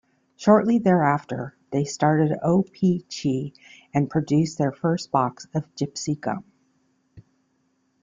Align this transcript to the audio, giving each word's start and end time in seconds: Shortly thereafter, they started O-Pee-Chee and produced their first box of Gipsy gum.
Shortly 0.35 0.79
thereafter, 0.79 1.55
they 1.69 1.83
started 1.83 2.35
O-Pee-Chee 2.41 3.53
and 3.93 4.09
produced 4.09 4.57
their 4.57 4.71
first 4.71 5.11
box 5.11 5.45
of 5.53 5.75
Gipsy 5.75 6.15
gum. 6.15 6.43